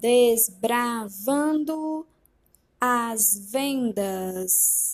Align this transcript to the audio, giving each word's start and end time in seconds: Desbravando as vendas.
Desbravando 0.00 2.06
as 2.80 3.36
vendas. 3.50 4.85